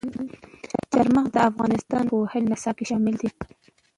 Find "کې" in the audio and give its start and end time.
2.77-2.85